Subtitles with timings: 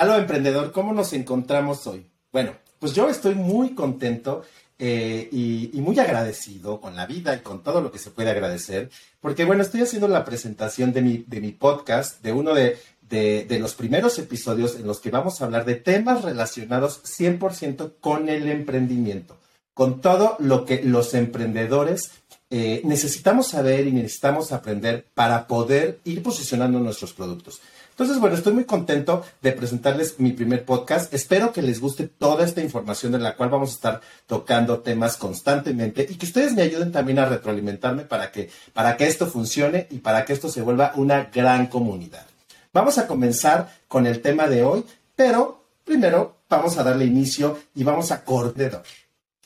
[0.00, 2.06] Aló, emprendedor, ¿cómo nos encontramos hoy?
[2.32, 4.40] Bueno, pues yo estoy muy contento
[4.78, 8.88] eh, y, muy agradecido con la vida y con todo lo que se puede agradecer,
[9.20, 12.78] porque bueno, estoy haciendo la presentación de mi, de mi podcast, de uno de,
[13.10, 18.30] de, los primeros episodios en los que vamos a hablar de temas relacionados 100% con
[18.30, 19.36] el emprendimiento,
[19.74, 22.12] con todo lo que los emprendedores
[22.48, 27.60] eh, necesitamos saber y necesitamos aprender para poder ir posicionando nuestros productos.
[28.00, 31.12] Entonces, bueno, estoy muy contento de presentarles mi primer podcast.
[31.12, 35.18] Espero que les guste toda esta información de la cual vamos a estar tocando temas
[35.18, 39.86] constantemente y que ustedes me ayuden también a retroalimentarme para que, para que esto funcione
[39.90, 42.24] y para que esto se vuelva una gran comunidad.
[42.72, 44.82] Vamos a comenzar con el tema de hoy,
[45.14, 48.82] pero primero vamos a darle inicio y vamos a coordinar.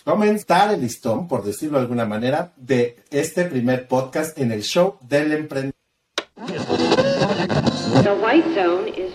[0.05, 4.97] Comenzar el listón, por decirlo de alguna manera, de este primer podcast en el show
[5.01, 5.75] del emprendedor.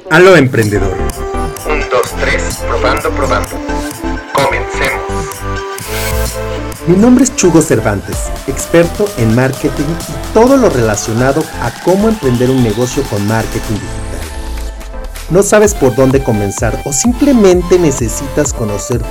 [0.10, 0.94] Aló emprendedor.
[1.70, 3.50] Un, dos, tres, probando, probando.
[4.32, 5.02] Comencemos.
[6.88, 12.50] Mi nombre es Chugo Cervantes, experto en marketing y todo lo relacionado a cómo emprender
[12.50, 14.20] un negocio con marketing digital.
[15.30, 19.02] ¿No sabes por dónde comenzar o simplemente necesitas conocer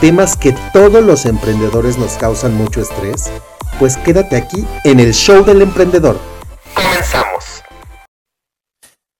[0.00, 3.32] temas que todos los emprendedores nos causan mucho estrés?
[3.80, 6.35] Pues quédate aquí en el show del emprendedor.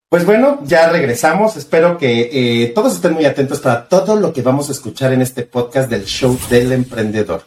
[0.08, 1.56] Pues bueno, ya regresamos.
[1.56, 5.20] Espero que eh, todos estén muy atentos para todo lo que vamos a escuchar en
[5.20, 7.42] este podcast del show del emprendedor.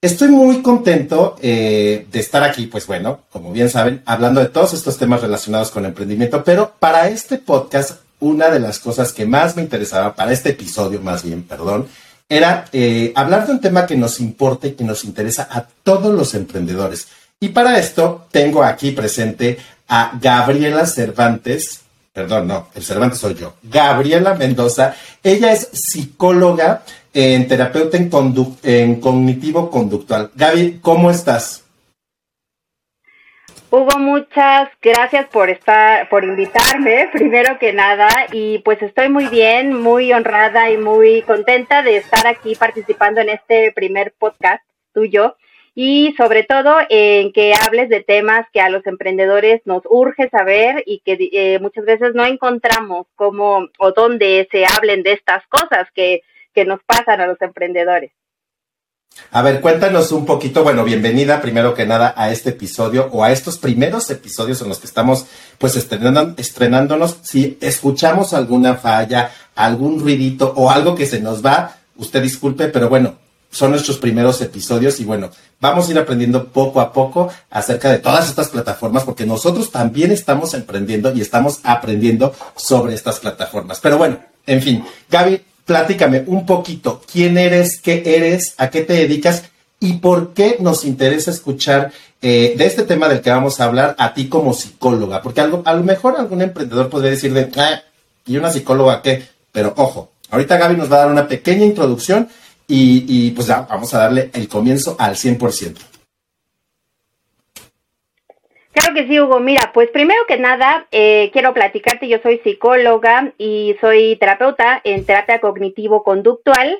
[0.00, 4.72] Estoy muy contento eh, de estar aquí, pues bueno, como bien saben, hablando de todos
[4.74, 9.56] estos temas relacionados con emprendimiento, pero para este podcast, una de las cosas que más
[9.56, 11.88] me interesaba, para este episodio más bien, perdón,
[12.28, 16.14] era eh, hablar de un tema que nos importa y que nos interesa a todos
[16.14, 17.08] los emprendedores.
[17.40, 19.58] Y para esto tengo aquí presente
[19.88, 24.94] a Gabriela Cervantes, perdón, no, el Cervantes soy yo, Gabriela Mendoza.
[25.22, 28.10] Ella es psicóloga en terapeuta en,
[28.62, 30.30] en cognitivo conductual.
[30.34, 31.64] Gaby, ¿cómo estás?
[33.70, 39.74] Hugo, muchas gracias por estar, por invitarme, primero que nada, y pues estoy muy bien,
[39.74, 44.62] muy honrada y muy contenta de estar aquí participando en este primer podcast
[44.94, 45.36] tuyo
[45.80, 50.82] y sobre todo en que hables de temas que a los emprendedores nos urge saber
[50.86, 55.86] y que eh, muchas veces no encontramos cómo o dónde se hablen de estas cosas
[55.94, 56.22] que,
[56.52, 58.10] que nos pasan a los emprendedores.
[59.30, 63.30] A ver, cuéntanos un poquito, bueno, bienvenida primero que nada a este episodio o a
[63.30, 65.26] estos primeros episodios en los que estamos
[65.58, 67.18] pues estrenándonos.
[67.22, 72.88] Si escuchamos alguna falla, algún ruidito o algo que se nos va, usted disculpe, pero
[72.88, 77.90] bueno, son nuestros primeros episodios y bueno, vamos a ir aprendiendo poco a poco acerca
[77.90, 83.80] de todas estas plataformas porque nosotros también estamos emprendiendo y estamos aprendiendo sobre estas plataformas.
[83.80, 88.94] Pero bueno, en fin, Gaby, platícame un poquito quién eres, qué eres, a qué te
[88.94, 89.44] dedicas
[89.80, 93.94] y por qué nos interesa escuchar eh, de este tema del que vamos a hablar
[93.98, 95.22] a ti como psicóloga.
[95.22, 97.82] Porque algo, a lo mejor algún emprendedor podría decir de, ah,
[98.26, 99.22] ¿y una psicóloga qué?
[99.52, 102.28] Pero ojo, ahorita Gaby nos va a dar una pequeña introducción
[102.68, 105.78] y, pues ya vamos a darle el comienzo al 100%.
[108.72, 109.40] Claro que sí, Hugo.
[109.40, 115.04] Mira, pues primero que nada, eh, quiero platicarte, yo soy psicóloga y soy terapeuta en
[115.04, 116.78] terapia cognitivo-conductual,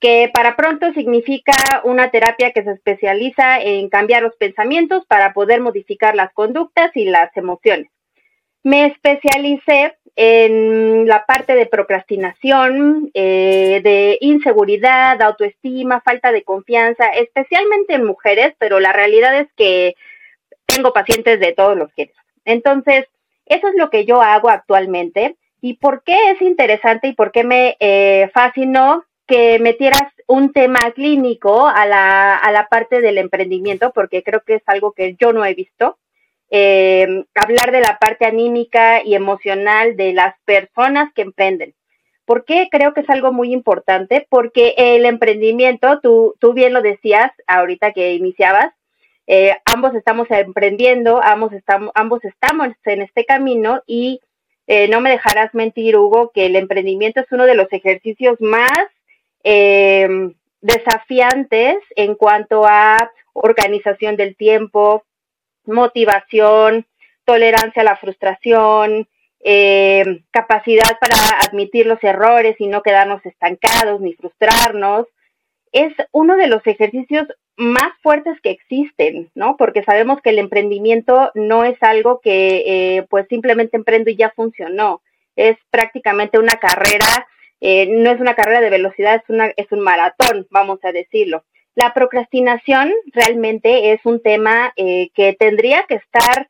[0.00, 5.60] que para pronto significa una terapia que se especializa en cambiar los pensamientos para poder
[5.60, 7.88] modificar las conductas y las emociones.
[8.62, 17.94] Me especialicé en la parte de procrastinación, eh, de inseguridad, autoestima, falta de confianza, especialmente
[17.94, 19.94] en mujeres, pero la realidad es que
[20.66, 22.20] tengo pacientes de todos los géneros.
[22.44, 23.06] Entonces,
[23.46, 25.36] eso es lo que yo hago actualmente.
[25.60, 30.80] ¿Y por qué es interesante y por qué me eh, fascinó que metieras un tema
[30.96, 33.92] clínico a la, a la parte del emprendimiento?
[33.92, 35.96] Porque creo que es algo que yo no he visto
[36.50, 41.74] eh, hablar de la parte anímica y emocional de las personas que emprenden.
[42.24, 44.26] ¿Por qué creo que es algo muy importante?
[44.28, 48.72] Porque el emprendimiento, tú, tú bien lo decías ahorita que iniciabas,
[49.26, 54.20] eh, ambos estamos emprendiendo, ambos estamos, ambos estamos en este camino y
[54.66, 58.88] eh, no me dejarás mentir, Hugo, que el emprendimiento es uno de los ejercicios más
[59.44, 60.30] eh,
[60.60, 65.04] desafiantes en cuanto a organización del tiempo,
[65.68, 66.86] motivación,
[67.24, 69.06] tolerancia a la frustración,
[69.40, 71.16] eh, capacidad para
[71.46, 75.06] admitir los errores y no quedarnos estancados ni frustrarnos.
[75.72, 79.56] Es uno de los ejercicios más fuertes que existen, ¿no?
[79.56, 84.30] Porque sabemos que el emprendimiento no es algo que eh, pues simplemente emprendo y ya
[84.30, 85.02] funcionó.
[85.36, 87.28] es prácticamente una carrera,
[87.60, 91.44] eh, no es una carrera de velocidad, es, una, es un maratón, vamos a decirlo.
[91.78, 96.48] La procrastinación realmente es un tema eh, que tendría que estar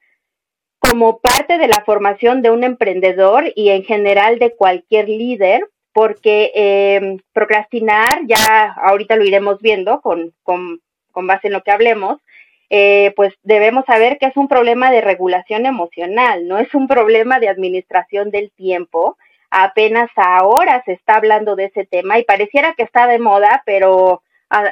[0.79, 6.51] como parte de la formación de un emprendedor y en general de cualquier líder, porque
[6.55, 10.81] eh, procrastinar, ya ahorita lo iremos viendo con, con,
[11.13, 12.23] con base en lo que hablemos,
[12.71, 17.39] eh, pues debemos saber que es un problema de regulación emocional, no es un problema
[17.39, 19.19] de administración del tiempo.
[19.51, 24.23] Apenas ahora se está hablando de ese tema y pareciera que está de moda, pero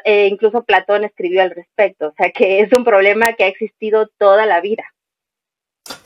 [0.05, 4.09] eh, incluso Platón escribió al respecto, o sea que es un problema que ha existido
[4.19, 4.85] toda la vida.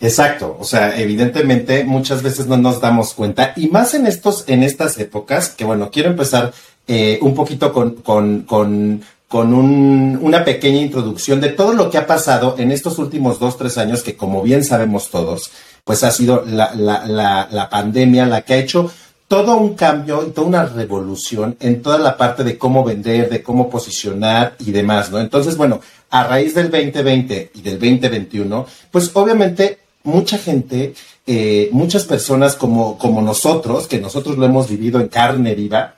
[0.01, 4.63] Exacto, o sea, evidentemente muchas veces no nos damos cuenta y más en estos, en
[4.63, 6.53] estas épocas, que bueno, quiero empezar
[6.87, 11.99] eh, un poquito con, con, con con un, una pequeña introducción de todo lo que
[11.99, 15.53] ha pasado en estos últimos dos, tres años, que como bien sabemos todos,
[15.85, 18.91] pues ha sido la, la, la, la pandemia la que ha hecho
[19.31, 23.45] todo un cambio y toda una revolución en toda la parte de cómo vender, de
[23.45, 25.21] cómo posicionar y demás, ¿no?
[25.21, 25.81] Entonces, bueno,
[26.11, 30.95] a raíz del 2020 y del 2021, pues obviamente mucha gente,
[31.29, 35.95] eh, muchas personas como, como nosotros, que nosotros lo hemos vivido en carne viva,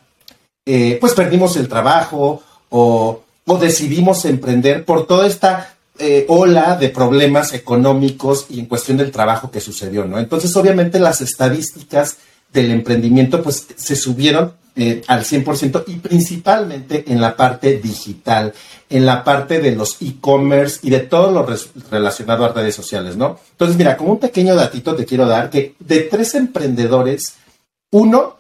[0.67, 3.23] eh, pues perdimos el trabajo o,
[3.59, 9.51] decidimos emprender por toda esta eh, ola de problemas económicos y en cuestión del trabajo
[9.51, 10.19] que sucedió, ¿no?
[10.19, 12.19] Entonces, obviamente, las estadísticas
[12.53, 18.55] del emprendimiento, pues, se subieron eh, al 100% y principalmente en la parte digital,
[18.89, 21.47] en la parte de los e-commerce y de todo lo
[21.91, 23.39] relacionado a redes sociales, ¿no?
[23.51, 27.35] Entonces, mira, como un pequeño datito te quiero dar que de tres emprendedores,
[27.91, 28.39] uno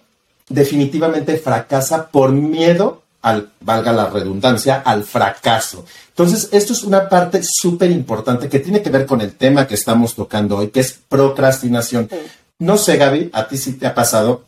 [0.48, 5.84] definitivamente fracasa por miedo al, valga la redundancia, al fracaso.
[6.08, 9.74] Entonces, esto es una parte súper importante que tiene que ver con el tema que
[9.74, 12.08] estamos tocando hoy, que es procrastinación.
[12.62, 14.44] No sé, Gaby, a ti sí te ha pasado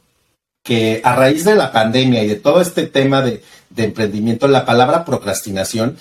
[0.62, 4.64] que a raíz de la pandemia y de todo este tema de, de emprendimiento, la
[4.64, 5.98] palabra procrastinación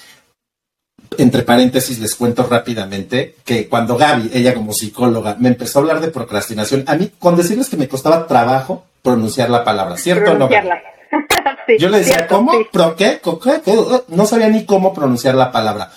[1.18, 6.02] entre paréntesis les cuento rápidamente que cuando Gaby, ella como psicóloga, me empezó a hablar
[6.02, 10.36] de procrastinación, a mí con decirles que me costaba trabajo pronunciar la palabra, ¿cierto o
[10.36, 10.50] no?
[11.80, 12.52] Yo le decía, ¿cómo?
[12.72, 13.22] ¿Pro qué?
[14.10, 15.92] No sabía ni cómo pronunciar la palabra.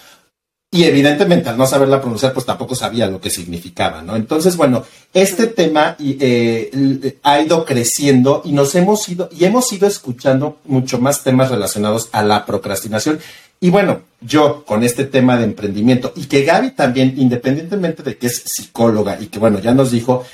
[0.77, 4.15] Y evidentemente al no saberla pronunciar, pues tampoco sabía lo que significaba, ¿no?
[4.15, 4.85] Entonces, bueno,
[5.15, 10.99] este tema eh, ha ido creciendo y nos hemos ido, y hemos ido escuchando mucho
[10.99, 13.21] más temas relacionados a la procrastinación.
[13.59, 18.27] Y bueno, yo con este tema de emprendimiento y que Gaby también, independientemente de que
[18.27, 20.27] es psicóloga y que bueno, ya nos dijo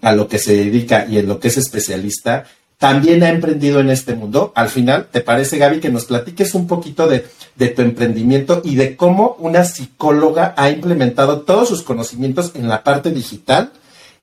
[0.00, 2.46] a lo que se dedica y en lo que es especialista,
[2.82, 4.50] también ha emprendido en este mundo.
[4.56, 7.20] Al final, ¿te parece, Gaby, que nos platiques un poquito de,
[7.68, 13.12] tu emprendimiento y de cómo una psicóloga ha implementado todos sus conocimientos en la parte
[13.12, 13.70] digital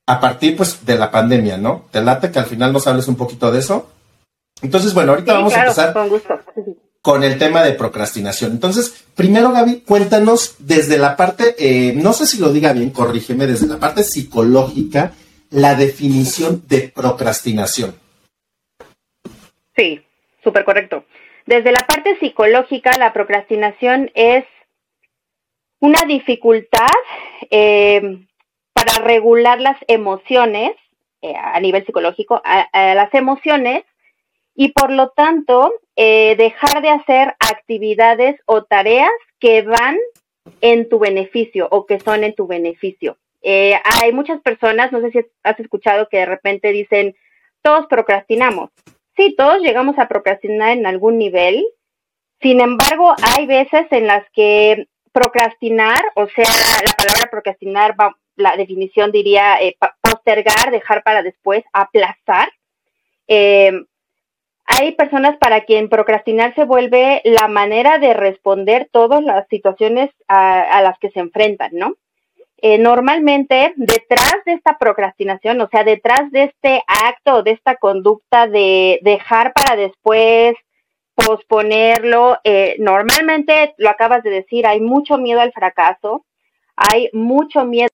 [0.06, 1.86] a partir pues de la pandemia, ¿no?
[1.90, 3.88] ¿Te late que al final nos hables un poquito de eso?
[4.62, 5.96] Entonces, bueno, ahorita vamos a empezar
[7.02, 8.52] con, el tema de procrastinación.
[8.52, 13.48] Entonces, primero, Gaby, cuéntanos desde la parte, eh, no sé si lo diga bien, corrígeme,
[13.48, 15.14] desde la parte psicológica,
[15.50, 17.96] la definición de procrastinación.
[19.80, 20.02] Sí,
[20.44, 21.06] súper correcto.
[21.46, 24.44] Desde la parte psicológica, la procrastinación es
[25.80, 26.98] una dificultad
[27.50, 28.26] eh,
[28.74, 30.72] para regular las emociones
[31.22, 32.42] eh, a nivel psicológico,
[32.74, 33.86] las emociones
[34.54, 39.98] y por lo tanto eh, dejar de hacer actividades o tareas que van
[40.60, 43.18] en tu beneficio o que son en tu beneficio.
[43.42, 47.16] hay muchas personas, no sé si has escuchado que de repente dicen,
[47.62, 48.72] todos procrastinamos.
[49.20, 51.68] Sí, todos llegamos a procrastinar en algún nivel.
[52.42, 57.96] Sin embargo, hay veces en las que procrastinar, o sea, la palabra procrastinar,
[58.38, 62.50] la definición diría eh, postergar, dejar para después, aplazar.
[63.28, 63.74] Eh,
[64.64, 70.82] hay personas para quien procrastinar se vuelve la manera de responder todas las situaciones a
[70.82, 71.96] las que se enfrentan, ¿no?
[72.62, 78.48] Eh, normalmente detrás de esta procrastinación, o sea, detrás de este acto, de esta conducta
[78.48, 80.56] de dejar para después,
[81.14, 86.26] posponerlo, eh, normalmente, lo acabas de decir, hay mucho miedo al fracaso,
[86.76, 87.90] hay mucho miedo.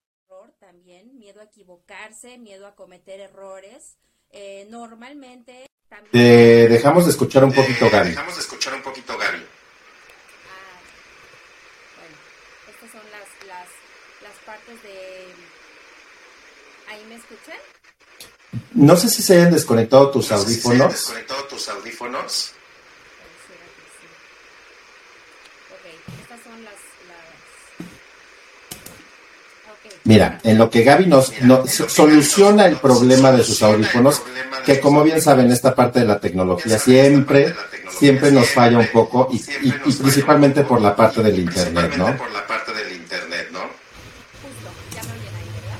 [0.60, 3.98] También, miedo a equivocarse, miedo a cometer errores.
[4.32, 5.68] Eh, normalmente...
[5.90, 6.70] También...
[6.70, 8.10] dejamos de escuchar un poquito, Gaby.
[8.10, 9.46] Dejamos de escuchar un poquito, Gaby.
[18.74, 20.56] No sé si se hayan desconectado tus audífonos.
[20.56, 22.52] Si se hayan desconectado tus audífonos.
[30.06, 34.22] Mira, en lo que Gaby nos, nos soluciona el problema de sus audífonos,
[34.64, 37.56] que como bien saben, esta parte de la tecnología siempre,
[37.90, 42.16] siempre nos falla un poco y, y, y principalmente por la parte del internet, ¿no?
[42.18, 43.62] Por la parte del internet, ¿no?
[43.62, 45.80] Justo, ya me oyen ahí, ¿verdad?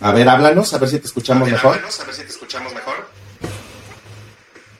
[0.00, 1.74] A ver, háblanos, a ver si te escuchamos A ver, mejor.
[1.74, 3.08] háblanos, a ver si te escuchamos mejor.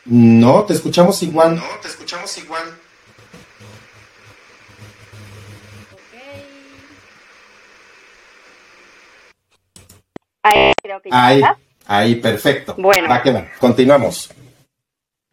[0.06, 1.56] No, te escuchamos igual.
[1.56, 2.62] No, te escuchamos igual.
[5.92, 6.00] Ok.
[10.42, 11.58] Ahí creo que ya Ahí, está.
[11.86, 12.74] ahí, perfecto.
[12.78, 13.08] Bueno.
[13.08, 13.46] Va que va.
[13.58, 14.30] Continuamos.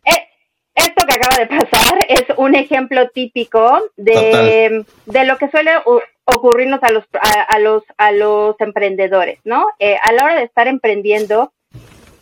[0.06, 0.27] Eh,
[0.75, 5.72] Esto que acaba de pasar es un ejemplo típico de, de lo que suele
[6.27, 9.67] ocurrirnos a los, a, a los, a los emprendedores, ¿no?
[9.79, 11.53] Eh, a la hora de estar emprendiendo,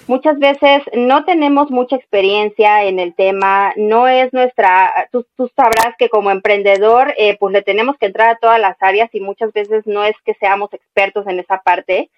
[0.07, 5.95] muchas veces no tenemos mucha experiencia en el tema, no es nuestra, tú, tú sabrás
[5.97, 9.51] que como emprendedor, eh, pues le tenemos que entrar a todas las áreas y muchas
[9.53, 12.09] veces no es que seamos expertos en esa parte.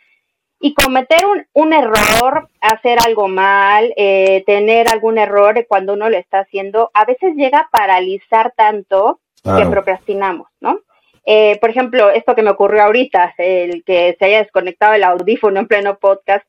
[0.60, 6.18] Y cometer un, un error, hacer algo mal, eh, tener algún error cuando uno lo
[6.18, 10.82] está haciendo, a veces llega a paralizar tanto que procrastinamos, ¿no?
[11.30, 15.60] Eh, por ejemplo, esto que me ocurrió ahorita, el que se haya desconectado el audífono
[15.60, 16.46] en pleno podcast,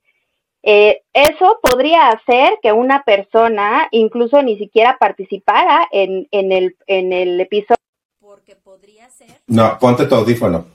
[0.62, 7.12] eh, eso podría hacer que una persona incluso ni siquiera participara en, en, el, en
[7.12, 7.75] el episodio.
[8.20, 9.26] Porque podría ser.
[9.49, 10.66] No, ponte tu audífono.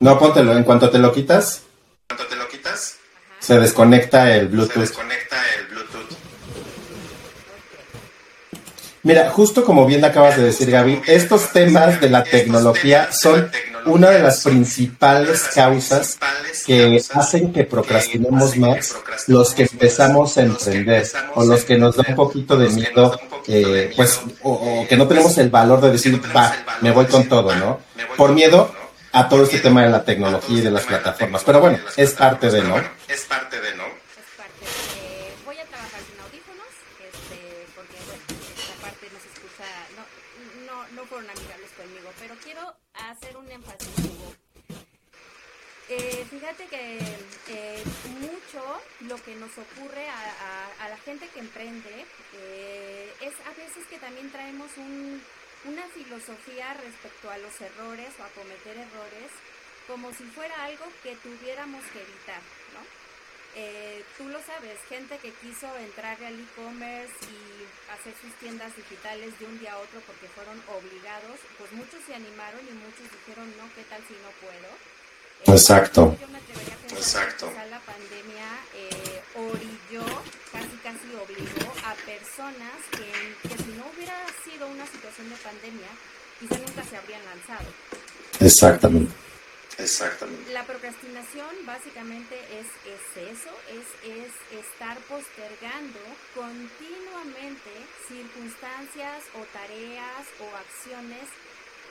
[0.00, 0.56] No, póntelo.
[0.56, 1.64] En cuanto te lo quitas,
[2.08, 3.36] Cuando te lo quitas, Ajá.
[3.40, 4.80] se desconecta el se Bluetooth.
[4.80, 5.47] desconecta el
[9.02, 13.50] Mira, justo como bien acabas de decir, Gaby, estos temas de la tecnología son
[13.86, 16.18] una de las principales causas
[16.66, 18.96] que hacen que procrastinemos más
[19.28, 23.92] los que empezamos a emprender o los que nos da un poquito de miedo, eh,
[23.96, 24.50] pues, o,
[24.82, 27.80] o que no tenemos el valor de decir, va, me voy con todo, ¿no?
[28.16, 28.70] Por miedo
[29.12, 31.42] a todo este tema de la tecnología y de las plataformas.
[31.44, 32.76] Pero bueno, es parte de, ¿no?
[33.08, 33.84] Es parte de, ¿no?
[33.86, 36.68] Es parte de- voy a trabajar sin audífonos,
[37.00, 39.64] este, porque bueno, esta parte no se escucha,
[39.96, 40.04] no,
[40.66, 42.60] no, no fueron amigables conmigo, pero quiero
[42.92, 44.34] hacer un énfasis, Hugo.
[45.88, 46.98] Eh, fíjate que
[47.48, 47.84] eh,
[48.20, 53.98] mucho lo que nos ocurre a, la gente que emprende eh, es a veces que
[53.98, 55.20] también traemos un-
[55.66, 59.30] una filosofía respecto a los errores o a cometer errores
[59.86, 62.40] como si fuera algo que tuviéramos que evitar,
[62.72, 62.80] ¿no?
[63.56, 69.38] Eh, tú lo sabes, gente que quiso entrarle al e-commerce y hacer sus tiendas digitales
[69.38, 73.52] de un día a otro porque fueron obligados, pues muchos se animaron y muchos dijeron,
[73.58, 74.97] no, ¿qué tal si no puedo?
[75.46, 76.16] Exacto.
[76.20, 77.48] Yo me atrevería a pensar Exacto.
[77.48, 80.04] que la pandemia eh, orilló,
[80.52, 85.88] casi casi obligó a personas que, que si no hubiera sido una situación de pandemia,
[86.40, 87.68] quizá nunca se habrían lanzado.
[88.40, 89.12] Exactamente.
[89.78, 90.52] Exactamente.
[90.52, 96.00] La procrastinación básicamente es, es eso, es, es estar postergando
[96.34, 97.70] continuamente
[98.08, 101.30] circunstancias o tareas o acciones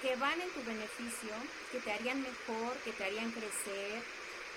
[0.01, 1.33] que van en tu beneficio,
[1.71, 4.01] que te harían mejor, que te harían crecer.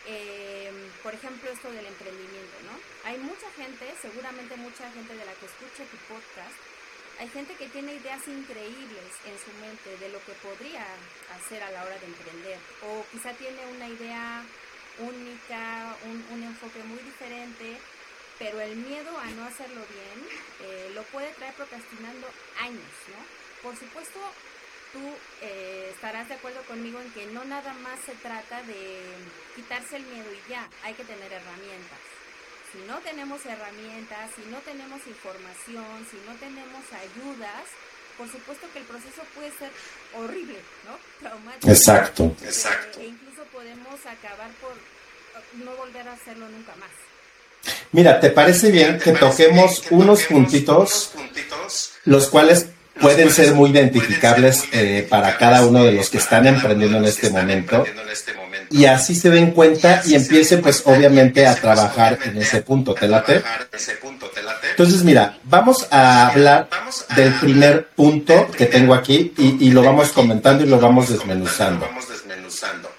[0.06, 2.75] Eh, por ejemplo, esto del emprendimiento, ¿no?
[3.09, 6.56] Hay mucha gente, seguramente mucha gente de la que escucha tu podcast,
[7.20, 10.87] hay gente que tiene ideas increíbles en su mente de lo que podría
[11.37, 12.59] hacer a la hora de emprender.
[12.88, 14.42] O quizá tiene una idea
[14.99, 17.76] única, un, un enfoque muy diferente,
[18.38, 20.18] pero el miedo a no hacerlo bien
[20.64, 22.26] eh, lo puede traer procrastinando
[22.59, 23.20] años, ¿no?
[23.62, 24.18] Por supuesto,
[24.92, 25.00] tú
[25.42, 29.02] eh, estarás de acuerdo conmigo en que no nada más se trata de
[29.56, 31.99] quitarse el miedo y ya, hay que tener herramientas
[32.73, 37.66] si no tenemos herramientas, si no tenemos información, si no tenemos ayudas,
[38.16, 39.70] por supuesto que el proceso puede ser
[40.16, 40.97] horrible, ¿no?
[41.18, 41.68] Traumático.
[41.68, 42.25] Exacto.
[42.42, 43.00] Eh, Exacto.
[43.00, 44.75] E incluso podemos acabar por
[45.64, 46.90] no volver a hacerlo nunca más.
[47.92, 51.12] Mira, ¿te parece bien que toquemos unos puntitos,
[52.04, 52.68] los cuales
[53.00, 57.30] pueden ser muy identificables eh, para cada uno de los que están emprendiendo en este
[57.30, 57.85] momento?
[58.71, 63.09] Y así se den cuenta y empiecen pues obviamente a trabajar en ese punto, ¿te
[63.09, 63.42] late?
[64.71, 66.69] Entonces mira, vamos a hablar
[67.16, 71.87] del primer punto que tengo aquí y, y lo vamos comentando y lo vamos desmenuzando.
[71.87, 72.90] Vamos desmenuzando.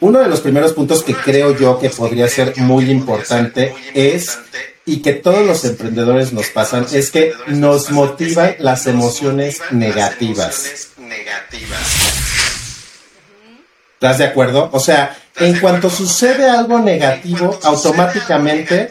[0.00, 4.38] Uno de los primeros puntos que creo yo que podría ser muy importante es,
[4.86, 10.90] y que todos los emprendedores nos pasan, es que nos motivan las emociones negativas.
[13.94, 14.70] ¿Estás de acuerdo?
[14.72, 18.90] O sea, en cuanto sucede algo negativo, automáticamente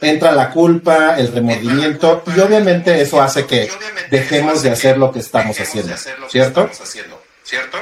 [0.00, 3.70] entra la culpa, el remordimiento, y obviamente eso hace que
[4.10, 5.94] dejemos de hacer lo que estamos haciendo,
[6.28, 6.70] ¿cierto?
[7.42, 7.78] ¿Cierto?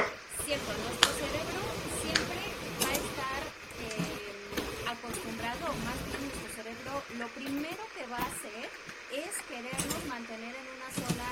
[5.83, 8.65] más bien nuestro cerebro, lo primero que va a hacer
[9.11, 11.27] es querernos mantener en una zona,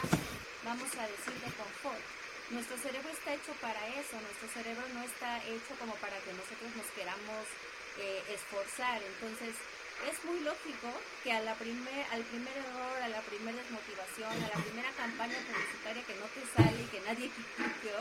[0.64, 2.04] vamos a decir, de confort.
[2.52, 6.70] Nuestro cerebro está hecho para eso, nuestro cerebro no está hecho como para que nosotros
[6.76, 7.48] nos queramos
[7.98, 8.36] eh,
[8.76, 9.56] Entonces,
[10.04, 10.92] es muy lógico
[11.24, 15.40] que a la primer, al primer error, a la primera desmotivación, a la primera campaña
[15.48, 17.96] publicitaria que no te sale y que nadie pidió,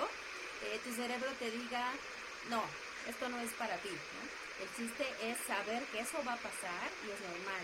[0.67, 1.95] eh, tu cerebro te diga,
[2.51, 2.59] no,
[3.07, 3.95] esto no es para ti.
[3.95, 7.63] El chiste es saber que eso va a pasar y es normal.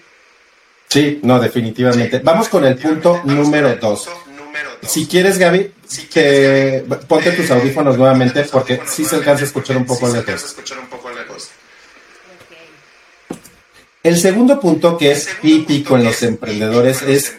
[0.87, 2.21] Sí, no, definitivamente.
[2.23, 4.09] Vamos con el punto número dos.
[4.83, 5.75] Si quieres, Gaby,
[6.13, 10.57] que ponte tus audífonos nuevamente porque sí se alcanza a escuchar un poco lejos.
[14.03, 17.35] El segundo punto que es típico en los emprendedores es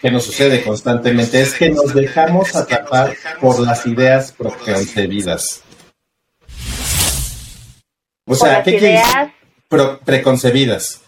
[0.00, 5.62] que nos sucede constantemente, es que nos dejamos atrapar por las ideas preconcebidas.
[8.26, 9.98] O sea, ¿qué quiere decir?
[10.04, 11.00] preconcebidas.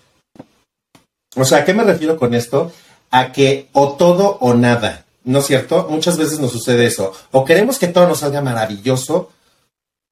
[1.37, 2.73] O sea, ¿a qué me refiero con esto?
[3.11, 5.87] A que o todo o nada, ¿no es cierto?
[5.91, 7.13] Muchas veces nos sucede eso.
[7.31, 9.33] O queremos que todo nos salga maravilloso,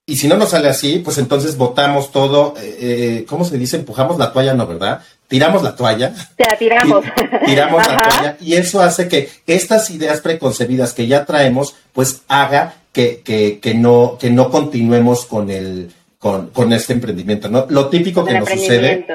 [0.09, 3.77] y si no nos sale así, pues entonces votamos todo, eh, eh, ¿cómo se dice?
[3.77, 5.03] Empujamos la toalla, ¿no, verdad?
[5.29, 6.15] Tiramos la toalla.
[6.39, 7.05] la tiramos.
[7.45, 8.37] tiramos la toalla.
[8.41, 13.75] Y eso hace que estas ideas preconcebidas que ya traemos, pues haga que, que, que
[13.75, 17.67] no, que no continuemos con el, con, con este emprendimiento, ¿no?
[17.69, 19.07] Lo típico que nos sucede,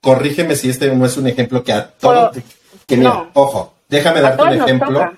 [0.00, 2.36] corrígeme si este no es un ejemplo que a todos,
[2.88, 5.12] que mira, ojo, déjame darte un ejemplo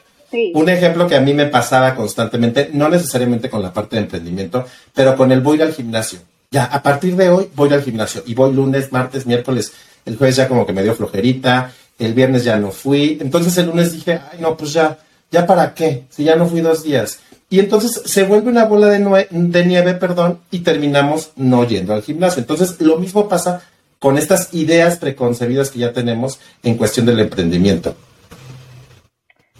[0.55, 4.65] un ejemplo que a mí me pasaba constantemente, no necesariamente con la parte de emprendimiento,
[4.95, 6.21] pero con el voy al gimnasio.
[6.51, 9.73] Ya, a partir de hoy voy al gimnasio y voy lunes, martes, miércoles,
[10.05, 13.67] el jueves ya como que me dio flojerita, el viernes ya no fui, entonces el
[13.67, 14.99] lunes dije, ay no, pues ya,
[15.31, 17.21] ya para qué, si ya no fui dos días.
[17.49, 22.03] Y entonces se vuelve una bola de, de nieve, perdón, y terminamos no yendo al
[22.03, 22.41] gimnasio.
[22.41, 23.63] Entonces lo mismo pasa
[23.99, 27.95] con estas ideas preconcebidas que ya tenemos en cuestión del emprendimiento.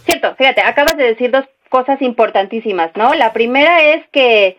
[0.05, 3.15] Cierto, fíjate, acabas de decir dos cosas importantísimas, ¿no?
[3.15, 4.59] La primera es que,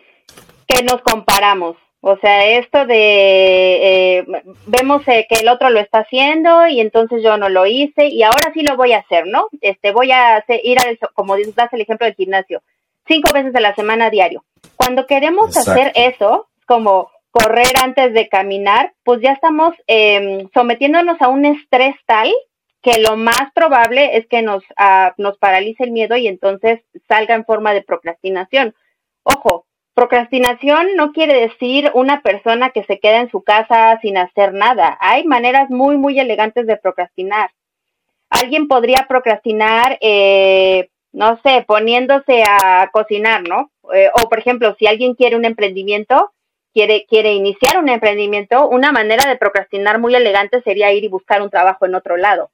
[0.66, 1.76] que nos comparamos.
[2.06, 4.26] O sea, esto de eh,
[4.66, 8.22] vemos eh, que el otro lo está haciendo y entonces yo no lo hice y
[8.22, 9.48] ahora sí lo voy a hacer, ¿no?
[9.62, 12.62] Este, voy a hacer, ir al, como das el ejemplo del gimnasio,
[13.06, 14.44] cinco veces a la semana diario.
[14.76, 21.28] Cuando queremos hacer eso, como correr antes de caminar, pues ya estamos eh, sometiéndonos a
[21.28, 22.30] un estrés tal
[22.84, 27.34] que lo más probable es que nos, uh, nos paralice el miedo y entonces salga
[27.34, 28.74] en forma de procrastinación.
[29.22, 34.52] Ojo, procrastinación no quiere decir una persona que se queda en su casa sin hacer
[34.52, 34.98] nada.
[35.00, 37.50] Hay maneras muy, muy elegantes de procrastinar.
[38.28, 43.70] Alguien podría procrastinar, eh, no sé, poniéndose a cocinar, ¿no?
[43.94, 46.32] Eh, o, por ejemplo, si alguien quiere un emprendimiento,
[46.74, 51.40] quiere, quiere iniciar un emprendimiento, una manera de procrastinar muy elegante sería ir y buscar
[51.40, 52.50] un trabajo en otro lado.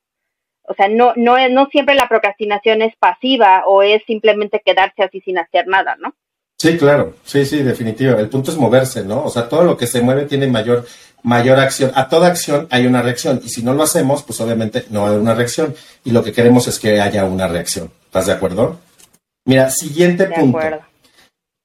[0.63, 5.21] O sea, no, no, no siempre la procrastinación es pasiva o es simplemente quedarse así
[5.21, 6.15] sin hacer nada, ¿no?
[6.61, 8.19] Sí, claro, sí, sí, definitivo.
[8.19, 9.25] El punto es moverse, ¿no?
[9.25, 10.87] O sea, todo lo que se mueve tiene mayor,
[11.23, 11.91] mayor acción.
[11.95, 15.17] A toda acción hay una reacción y si no lo hacemos, pues obviamente no hay
[15.17, 17.91] una reacción y lo que queremos es que haya una reacción.
[18.05, 18.79] ¿Estás de acuerdo?
[19.47, 20.59] Mira, siguiente de punto.
[20.59, 20.83] Acuerdo.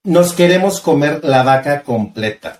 [0.05, 2.60] Nos queremos comer la vaca completa.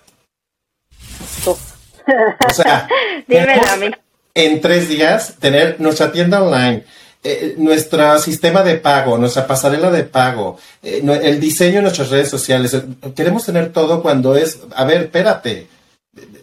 [1.46, 2.86] O sea,
[3.26, 3.90] Dímelo a mí
[4.36, 6.84] en tres días tener nuestra tienda online,
[7.24, 12.28] eh, nuestro sistema de pago, nuestra pasarela de pago, eh, el diseño de nuestras redes
[12.28, 12.76] sociales.
[13.16, 15.66] Queremos tener todo cuando es, a ver, espérate,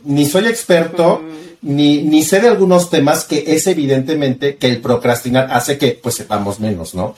[0.06, 1.22] ni soy experto,
[1.62, 6.16] ni, ni sé de algunos temas que es evidentemente que el procrastinar hace que pues
[6.16, 7.16] sepamos menos, ¿no?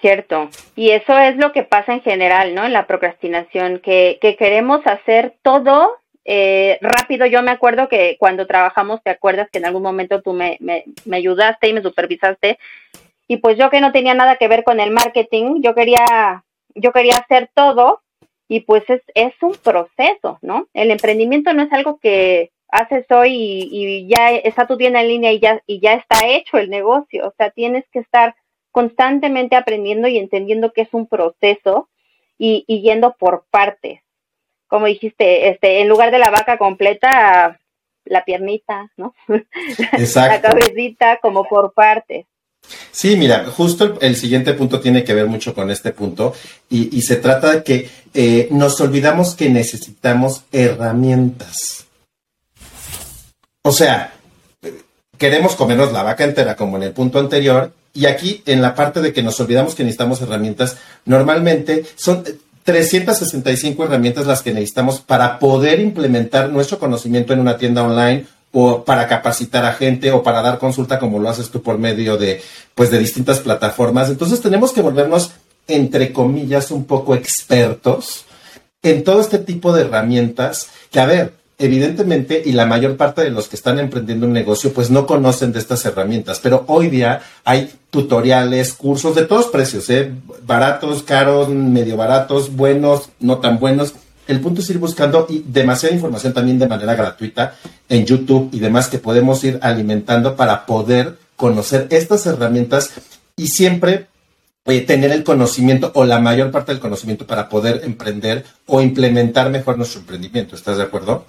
[0.00, 0.48] Cierto.
[0.76, 2.64] Y eso es lo que pasa en general, ¿no?
[2.64, 8.46] En la procrastinación, que, que queremos hacer todo eh, rápido, yo me acuerdo que cuando
[8.46, 10.84] trabajamos, te acuerdas que en algún momento tú me, me,
[11.16, 12.58] ayudaste y me supervisaste,
[13.26, 16.92] y pues yo que no tenía nada que ver con el marketing, yo quería, yo
[16.92, 18.02] quería hacer todo,
[18.48, 20.68] y pues es, es un proceso, ¿no?
[20.74, 25.08] El emprendimiento no es algo que haces hoy y, y ya está tu tienda en
[25.08, 28.34] línea y ya, y ya está hecho el negocio, o sea, tienes que estar
[28.70, 31.88] constantemente aprendiendo y entendiendo que es un proceso
[32.38, 34.01] y, y yendo por partes
[34.72, 37.60] como dijiste, este, en lugar de la vaca completa,
[38.06, 39.14] la piernita, ¿no?
[39.98, 40.32] Exacto.
[40.32, 42.24] la cabecita, como por partes.
[42.90, 46.32] Sí, mira, justo el, siguiente punto tiene que ver mucho con este punto
[46.70, 51.84] y, se trata de que eh, nos olvidamos que necesitamos herramientas.
[53.64, 54.14] O sea,
[55.18, 59.02] queremos comernos la vaca entera como en el punto anterior y aquí en la parte
[59.02, 62.24] de que nos olvidamos que necesitamos herramientas, normalmente son
[62.64, 68.84] 365 herramientas las que necesitamos para poder implementar nuestro conocimiento en una tienda online o
[68.84, 72.42] para capacitar a gente o para dar consulta como lo haces tú por medio de
[72.74, 74.10] pues de distintas plataformas.
[74.10, 75.32] Entonces tenemos que volvernos
[75.66, 78.24] entre comillas un poco expertos
[78.82, 83.30] en todo este tipo de herramientas que a ver, evidentemente, y la mayor parte de
[83.30, 87.22] los que están emprendiendo un negocio, pues no conocen de estas herramientas, pero hoy día
[87.44, 90.12] hay tutoriales, cursos de todos precios, ¿eh?
[90.44, 93.94] baratos, caros, medio baratos, buenos, no tan buenos.
[94.26, 97.54] El punto es ir buscando y demasiada información también de manera gratuita
[97.88, 102.90] en YouTube y demás que podemos ir alimentando para poder conocer estas herramientas
[103.36, 104.06] y siempre
[104.64, 109.50] eh, tener el conocimiento o la mayor parte del conocimiento para poder emprender o implementar
[109.50, 110.56] mejor nuestro emprendimiento.
[110.56, 111.24] ¿Estás de acuerdo?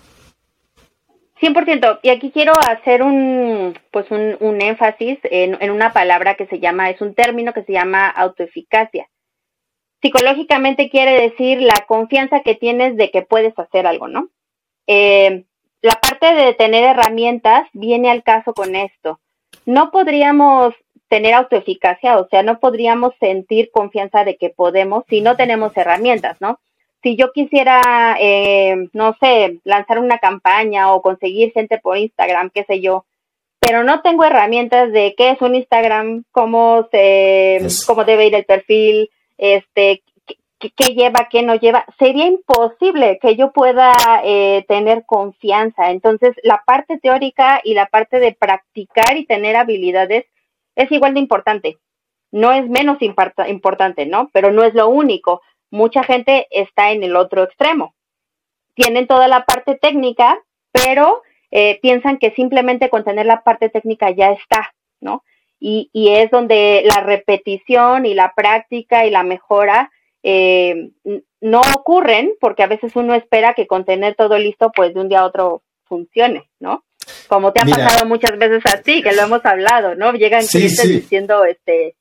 [1.44, 2.00] 100%.
[2.02, 6.90] Y aquí quiero hacer un, pues un, énfasis en, en, una palabra que se llama,
[6.90, 9.10] es un término que se llama autoeficacia.
[10.02, 14.30] Psicológicamente quiere decir la confianza que tienes de que puedes hacer algo, ¿no?
[14.88, 15.46] Eh,
[15.82, 19.20] la parte de tener herramientas viene al caso con esto.
[19.66, 20.74] No podríamos
[21.10, 26.38] tener autoeficacia, o sea, no podríamos sentir confianza de que podemos si no tenemos herramientas,
[26.40, 26.60] ¿no?
[27.04, 32.64] Si yo quisiera, eh, no sé, lanzar una campaña o conseguir gente por Instagram, qué
[32.64, 33.06] sé yo,
[33.60, 38.46] pero no tengo herramientas de qué es un Instagram, cómo se, cómo debe ir el
[38.46, 40.02] perfil, este,
[40.60, 45.92] qué, lleva, qué no lleva, sería imposible que yo pueda eh, tener confianza.
[45.92, 50.26] Entonces, la parte teórica y la parte de practicar y tener habilidades
[50.76, 51.78] es igual de importante.
[52.32, 54.30] No es menos importante, ¿no?
[54.34, 55.42] Pero no es lo único
[55.74, 57.96] mucha gente está en el otro extremo.
[58.76, 60.40] Tienen toda la parte técnica,
[60.72, 65.24] pero eh, piensan que simplemente con tener la parte técnica ya está, ¿no?
[65.60, 70.92] Y, es donde la repetición y la práctica y la mejora eh,
[71.42, 75.10] no ocurren, porque a veces uno espera que con tener todo listo, pues de un
[75.10, 76.84] día a otro funcione, ¿no?
[77.28, 80.12] Como te ha pasado muchas veces a ti, que lo hemos hablado, ¿no?
[80.14, 81.96] Llegan clientes diciendo, este,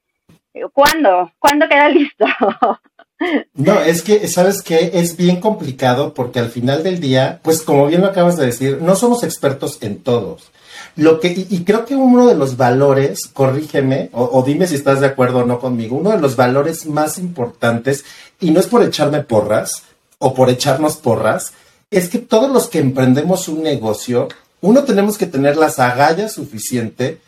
[0.73, 1.33] ¿cuándo?
[1.39, 2.27] ¿Cuándo queda listo?
[3.55, 4.93] No, es que, ¿sabes qué?
[4.95, 8.81] Es bien complicado porque al final del día, pues como bien lo acabas de decir,
[8.81, 10.51] no somos expertos en todos.
[10.97, 15.07] Lo que, y, creo que uno de los valores, corrígeme, o, dime si estás de
[15.07, 18.05] acuerdo o no conmigo, uno de los valores más importantes,
[18.41, 19.85] y no es por echarme porras
[20.19, 21.53] o por echarnos porras,
[21.91, 24.29] es que todos los que emprendemos un negocio,
[24.61, 27.21] uno tenemos que tener las agallas suficiente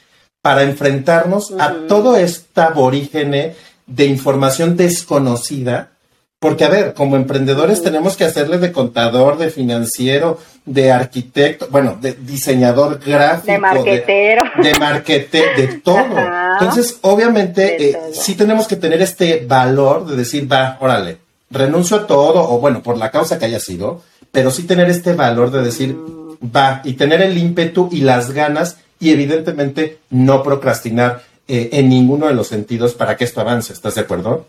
[0.42, 3.54] para enfrentarnos a todo este aborígene
[3.86, 5.90] de información desconocida,
[6.38, 11.96] porque a ver, como emprendedores tenemos que hacerle de contador, de financiero, de arquitecto, bueno,
[12.00, 16.16] de diseñador gráfico, de marquetero, de, marquete, de todo.
[16.60, 21.18] Entonces, obviamente, eh, sí tenemos que tener este valor de decir, va, órale,
[21.50, 25.14] renuncio a todo, o bueno, por la causa que haya sido, pero sí tener este
[25.14, 26.50] valor de decir, mm.
[26.54, 32.26] va, y tener el ímpetu y las ganas, y evidentemente no procrastinar eh, en ninguno
[32.26, 33.72] de los sentidos para que esto avance.
[33.72, 34.46] ¿Estás de acuerdo?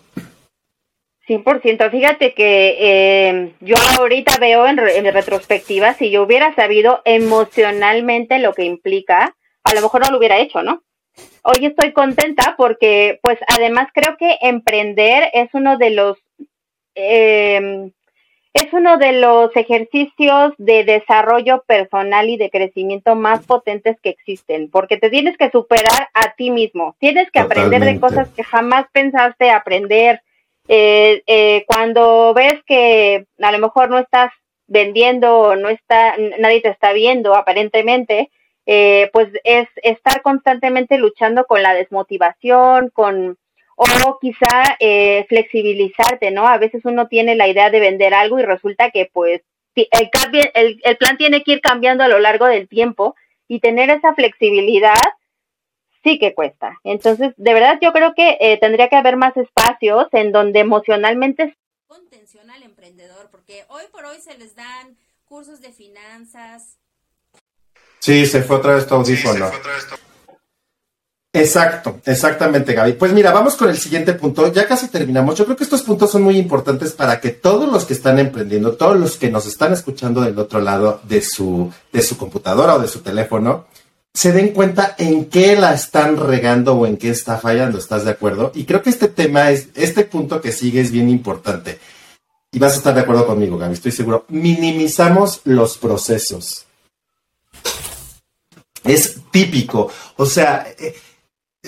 [1.27, 1.89] 100%.
[1.89, 8.53] Fíjate que eh, yo ahorita veo en, en, retrospectiva, si yo hubiera sabido emocionalmente lo
[8.53, 10.83] que implica, a lo mejor no lo hubiera hecho, ¿no?
[11.43, 16.17] Hoy estoy contenta porque, pues, además creo que emprender es uno de los
[16.95, 17.91] eh,
[18.55, 24.69] es uno de los ejercicios de desarrollo personal y de crecimiento más potentes que existen,
[24.71, 28.85] porque te tienes que superar a ti mismo, tienes que aprender de cosas que jamás
[28.93, 30.21] pensaste aprender.
[30.69, 34.31] Eh, eh, cuando ves que a lo mejor no estás
[34.67, 38.31] vendiendo, no está, nadie te está viendo aparentemente,
[38.65, 43.37] eh, pues es estar constantemente luchando con la desmotivación, con
[43.75, 46.47] o quizá eh, flexibilizarte, ¿no?
[46.47, 49.41] A veces uno tiene la idea de vender algo y resulta que pues
[49.75, 50.09] el,
[50.53, 53.15] el, el, plan tiene que ir cambiando a lo largo del tiempo
[53.47, 54.93] y tener esa flexibilidad
[56.03, 56.79] sí que cuesta.
[56.83, 61.57] Entonces, de verdad yo creo que eh, tendría que haber más espacios en donde emocionalmente...
[61.87, 66.77] Contención al emprendedor, porque hoy por hoy se les dan cursos de finanzas.
[67.99, 69.51] Sí, se fue otra vez tu audífono.
[71.35, 72.93] Exacto, exactamente, Gaby.
[72.93, 74.53] Pues mira, vamos con el siguiente punto.
[74.53, 75.37] Ya casi terminamos.
[75.37, 78.77] Yo creo que estos puntos son muy importantes para que todos los que están emprendiendo,
[78.77, 82.79] todos los que nos están escuchando del otro lado de su, de su computadora o
[82.79, 83.65] de su teléfono,
[84.13, 87.79] se den cuenta en qué la están regando o en qué está fallando.
[87.79, 88.53] ¿Estás de acuerdo?
[88.55, 91.79] Y creo que este tema es, este punto que sigue es bien importante.
[92.53, 94.23] Y vas a estar de acuerdo conmigo, Gaby, estoy seguro.
[94.29, 96.65] Minimizamos los procesos.
[98.85, 99.91] Es típico.
[100.15, 100.95] O sea, eh,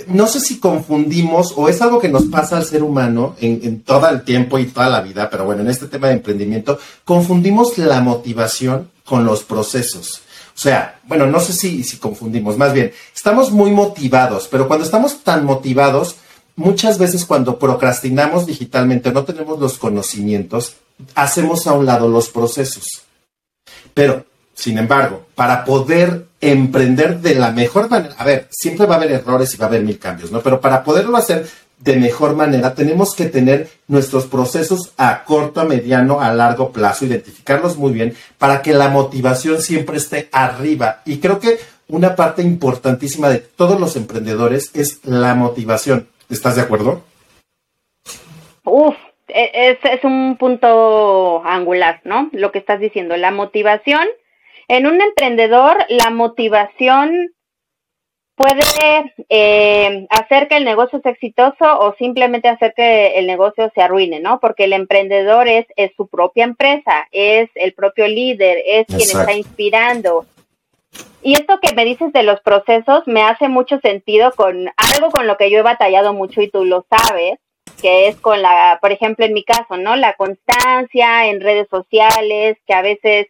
[0.07, 4.07] no sé si confundimos o es algo que nos pasa al ser humano en, todo
[4.09, 8.01] el tiempo y toda la vida, pero bueno, en este tema de emprendimiento, confundimos la
[8.01, 10.21] motivación con los procesos.
[10.55, 14.85] O sea, bueno, no sé si, si confundimos, más bien, estamos muy motivados, pero cuando
[14.85, 16.15] estamos tan motivados,
[16.55, 20.77] muchas veces cuando procrastinamos digitalmente, no tenemos los conocimientos,
[21.15, 23.03] hacemos a un lado los procesos.
[23.93, 24.25] Pero,
[24.57, 29.11] sin embargo, para poder emprender de la mejor manera, a ver, siempre va a haber
[29.11, 30.41] errores y va a haber mil cambios, ¿no?
[30.41, 35.65] Pero para poderlo hacer de mejor manera, tenemos que tener nuestros procesos a corto, a
[35.65, 41.01] mediano, a largo plazo, identificarlos muy bien para que la motivación siempre esté arriba.
[41.05, 46.07] Y creo que una parte importantísima de todos los emprendedores es la motivación.
[46.31, 47.03] ¿Estás de acuerdo?
[48.63, 48.95] Uf,
[49.27, 52.29] e, es, es un punto angular, ¿no?
[52.31, 54.07] Lo que estás diciendo, la motivación.
[54.67, 57.33] En un emprendedor, la motivación
[58.35, 63.81] puede eh, hacer que el negocio sea exitoso o simplemente hacer que el negocio se
[63.81, 64.39] arruine, ¿no?
[64.39, 69.33] Porque el emprendedor es, es su propia empresa, es el propio líder, es quien está
[69.33, 70.25] inspirando.
[71.23, 75.25] Y esto que me dices de los procesos me hace mucho sentido con algo con
[75.25, 77.39] lo que yo he batallado mucho y tú lo sabes,
[77.81, 79.95] que es con la, por ejemplo, en mi caso, ¿no?
[79.95, 83.27] La constancia en redes sociales, que a veces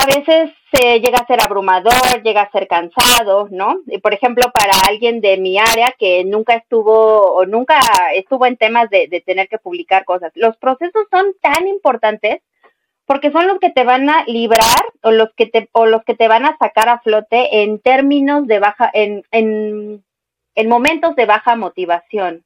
[0.00, 3.80] a veces se llega a ser abrumador, llega a ser cansado, ¿no?
[3.86, 7.78] Y por ejemplo, para alguien de mi área que nunca estuvo o nunca
[8.14, 12.42] estuvo en temas de, de tener que publicar cosas, los procesos son tan importantes
[13.06, 16.14] porque son los que te van a librar o los que te o los que
[16.14, 20.04] te van a sacar a flote en términos de baja en en,
[20.54, 22.44] en momentos de baja motivación.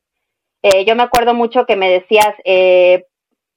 [0.63, 3.07] Eh, yo me acuerdo mucho que me decías eh,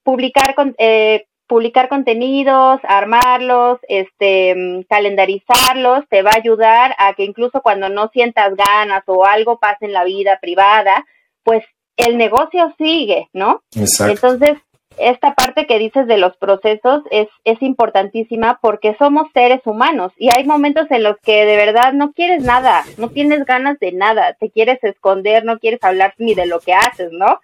[0.03, 7.61] publicar con, eh, publicar contenidos, armarlos, este, calendarizarlos, te va a ayudar a que incluso
[7.61, 11.05] cuando no sientas ganas o algo pase en la vida privada,
[11.43, 11.63] pues
[11.97, 13.61] el negocio sigue, ¿no?
[13.75, 14.11] Exacto.
[14.13, 14.57] Entonces,
[14.97, 20.29] esta parte que dices de los procesos es, es importantísima porque somos seres humanos y
[20.29, 24.33] hay momentos en los que de verdad no quieres nada, no tienes ganas de nada,
[24.39, 27.39] te quieres esconder, no quieres hablar ni de lo que haces, ¿no?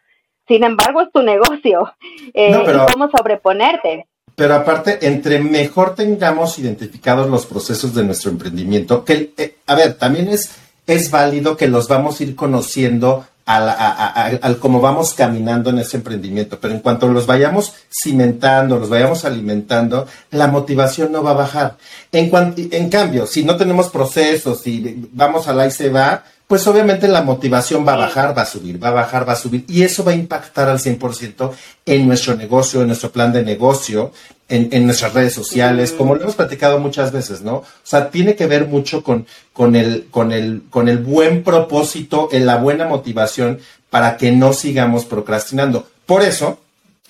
[0.48, 1.94] Sin embargo, es tu negocio.
[2.34, 4.08] Eh, cómo sobreponerte.
[4.36, 9.96] Pero aparte, entre mejor tengamos identificados los procesos de nuestro emprendimiento, que, eh, a ver,
[9.96, 10.52] también es,
[10.88, 15.98] es válido que los vamos a ir conociendo al, al, cómo vamos caminando en ese
[15.98, 21.36] emprendimiento, pero en cuanto los vayamos cimentando, los vayamos alimentando, la motivación no va a
[21.36, 21.78] bajar.
[22.12, 22.32] En,
[22.72, 27.08] en cambio, si no tenemos procesos, y vamos a la y se va, pues obviamente
[27.08, 29.84] la motivación va a bajar, va a subir, va a bajar, va a subir, y
[29.84, 31.50] eso va a impactar al 100%
[31.86, 34.12] en nuestro negocio, en nuestro plan de negocio,
[34.50, 37.54] en, nuestras redes sociales, como lo hemos platicado muchas veces, ¿no?
[37.56, 42.28] O sea, tiene que ver mucho con, con, el, con, el, con el buen propósito,
[42.34, 45.88] en la buena motivación para que no sigamos procrastinando.
[46.06, 46.60] Por eso,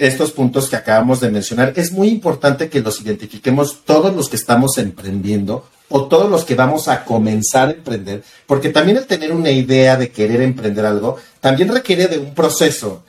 [0.02, 4.36] estos puntos que acabamos de mencionar, es muy importante que los identifiquemos todos los que
[4.36, 9.32] estamos emprendiendo o todos los que vamos a comenzar a emprender, porque también el tener
[9.32, 13.04] una idea de querer emprender algo también requiere de un proceso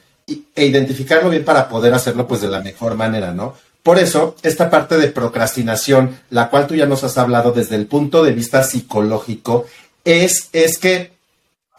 [0.54, 3.54] e identificarlo bien para poder hacerlo pues de la mejor manera, ¿no?
[3.82, 7.86] Por eso, esta parte de procrastinación, la cual tú ya nos has hablado desde el
[7.86, 9.64] punto de vista psicológico,
[10.04, 11.12] es, es que,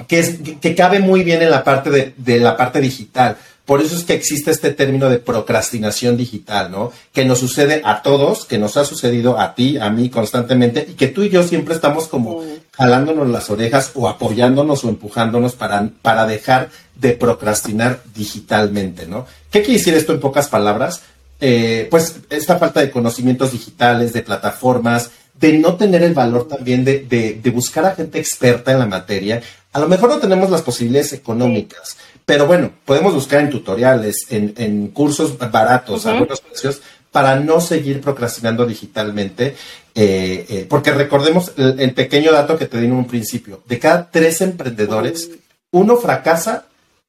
[0.08, 3.38] que, que cabe muy bien en la parte de la parte digital.
[3.66, 6.92] Por eso es que existe este término de procrastinación digital, ¿no?
[7.14, 10.94] Que nos sucede a todos, que nos ha sucedido a ti, a mí constantemente, y
[10.96, 15.90] que tú y yo siempre estamos como jalándonos las orejas o apoyándonos o empujándonos para,
[16.02, 19.26] para dejar de procrastinar digitalmente, ¿no?
[19.50, 21.02] ¿Qué quiere decir esto en pocas palabras?
[21.40, 26.86] Eh, pues esta falta de conocimientos digitales, de plataformas, de no tener el valor también
[26.86, 29.42] de, de, buscar a gente experta en la materia.
[29.74, 34.88] A lo mejor no tenemos las posibilidades económicas, pero bueno, podemos buscar en tutoriales, en,
[34.90, 36.82] cursos baratos, a buenos precios,
[37.12, 39.56] para no seguir procrastinando digitalmente.
[39.96, 43.62] Eh, eh, porque recordemos el, pequeño dato que te di en un principio.
[43.66, 45.30] De cada tres emprendedores,
[45.72, 46.66] uno fracasa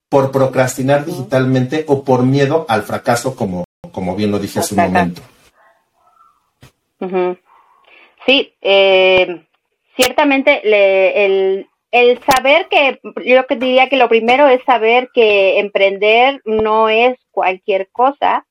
[0.08, 4.82] por procrastinar digitalmente o por miedo al fracaso, como, como bien lo dije hace un
[4.82, 5.22] momento.
[8.26, 9.46] Sí, eh,
[9.96, 10.60] ciertamente
[11.24, 17.16] el, el saber que, yo diría que lo primero es saber que emprender no es
[17.30, 18.44] cualquier cosa,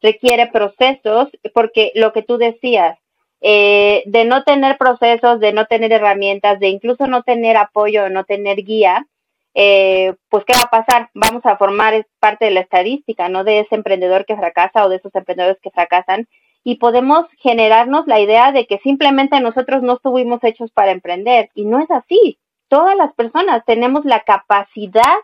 [0.00, 2.98] requiere procesos, porque lo que tú decías,
[3.42, 8.24] eh, de no tener procesos, de no tener herramientas, de incluso no tener apoyo, no
[8.24, 9.06] tener guía,
[9.52, 11.10] eh, pues ¿qué va a pasar?
[11.12, 13.44] Vamos a formar parte de la estadística, ¿no?
[13.44, 16.26] De ese emprendedor que fracasa o de esos emprendedores que fracasan
[16.64, 21.66] y podemos generarnos la idea de que simplemente nosotros no estuvimos hechos para emprender y
[21.66, 25.16] no es así todas las personas tenemos la capacidad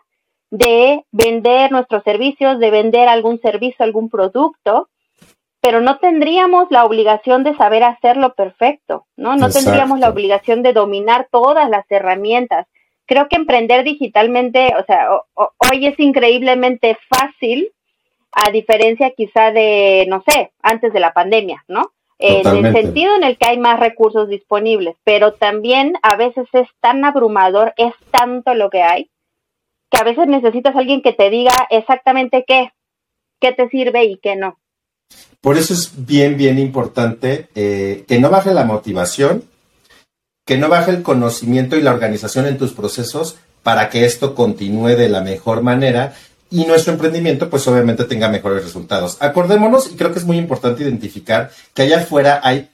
[0.51, 4.89] de vender nuestros servicios, de vender algún servicio, algún producto,
[5.61, 9.35] pero no tendríamos la obligación de saber hacerlo perfecto, ¿no?
[9.35, 12.67] No tendríamos la obligación de dominar todas las herramientas.
[13.07, 17.71] Creo que emprender digitalmente, o sea, hoy es increíblemente fácil,
[18.31, 21.91] a diferencia quizá de, no sé, antes de la pandemia, ¿no?
[22.17, 26.67] En el sentido en el que hay más recursos disponibles, pero también a veces es
[26.79, 29.09] tan abrumador, es tanto lo que hay,
[29.91, 32.71] que a veces necesitas a alguien que te diga exactamente qué,
[33.41, 34.57] qué te sirve y qué no.
[35.41, 39.43] Por eso es bien, bien importante eh, que no baje la motivación,
[40.45, 44.95] que no baje el conocimiento y la organización en tus procesos para que esto continúe
[44.95, 46.13] de la mejor manera
[46.55, 49.17] y nuestro emprendimiento pues obviamente tenga mejores resultados.
[49.19, 52.69] Acordémonos, y creo que es muy importante identificar que allá afuera hay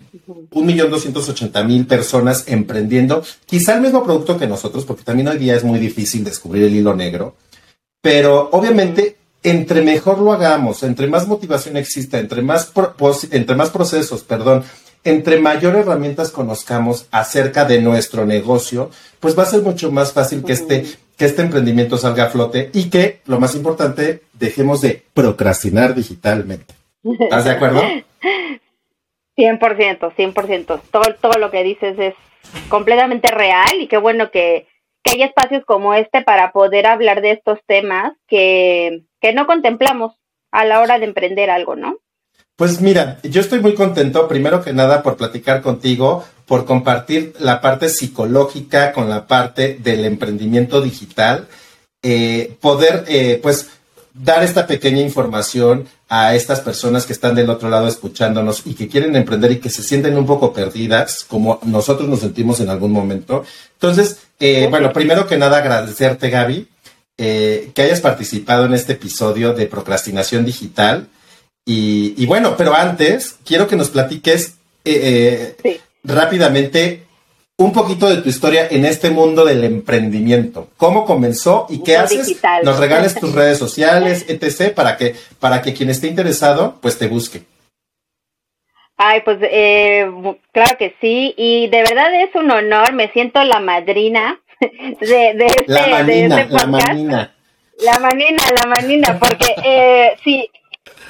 [0.52, 5.30] un millón doscientos ochenta mil personas emprendiendo quizá el mismo producto que nosotros, porque también
[5.30, 7.36] hoy día es muy difícil descubrir el hilo negro,
[8.02, 12.72] pero obviamente entre mejor lo hagamos, entre más motivación exista, entre más,
[13.32, 14.64] entre más procesos, perdón,
[15.04, 20.44] entre mayor herramientas conozcamos acerca de nuestro negocio, pues va a ser mucho más fácil
[20.44, 20.86] que este,
[21.18, 26.74] que este emprendimiento salga a flote y que, lo más importante, dejemos de procrastinar digitalmente.
[27.04, 27.82] ¿Estás de acuerdo?
[29.38, 30.82] 100%, 100%.
[30.92, 32.14] Todo, todo lo que dices es
[32.70, 34.68] completamente real y qué bueno que,
[35.04, 40.14] que hay espacios como este para poder hablar de estos temas que, que no contemplamos
[40.52, 41.98] a la hora de emprender algo, ¿no?
[42.62, 47.60] Pues mira, yo estoy muy contento, primero que nada, por platicar contigo, por compartir la
[47.60, 51.48] parte psicológica con la parte del emprendimiento digital,
[52.04, 53.70] eh, poder, eh, pues,
[54.14, 58.88] dar esta pequeña información a estas personas que están del otro lado escuchándonos y que
[58.88, 62.92] quieren emprender y que se sienten un poco perdidas, como nosotros nos sentimos en algún
[62.92, 63.44] momento.
[63.74, 66.68] Entonces, eh, bueno, primero que nada agradecerte, Gaby,
[67.18, 71.08] eh, que hayas participado en este episodio de Procrastinación Digital.
[71.66, 75.56] Y, bueno, pero antes, quiero que nos platiques eh,
[76.04, 77.04] rápidamente
[77.58, 80.70] un poquito de tu historia en este mundo del emprendimiento.
[80.78, 82.42] ¿Cómo comenzó y qué haces?
[82.64, 87.08] Nos regales tus redes sociales, etc., para que, para que quien esté interesado, pues te
[87.08, 87.44] busque.
[88.98, 90.08] Ay, pues eh,
[90.52, 95.46] claro que sí, y de verdad es un honor, me siento la madrina de, de
[95.48, 97.36] este, la manina, este La manina.
[97.80, 100.48] La manina, la manina, porque eh, sí,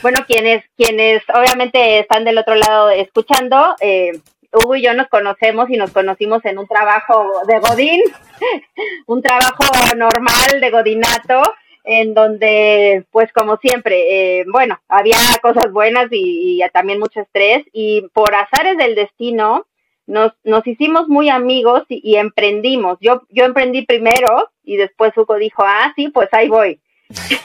[0.01, 4.11] bueno, quienes, quienes obviamente están del otro lado escuchando, eh,
[4.51, 8.01] Hugo y yo nos conocemos y nos conocimos en un trabajo de Godín,
[9.07, 9.63] un trabajo
[9.95, 11.41] normal de Godinato,
[11.83, 18.07] en donde, pues como siempre, eh, bueno, había cosas buenas y, también mucho estrés y
[18.13, 19.65] por azares del destino
[20.05, 22.97] nos, nos hicimos muy amigos y, emprendimos.
[23.01, 26.79] Yo, yo emprendí primero y después Hugo dijo, ah, sí, pues ahí voy.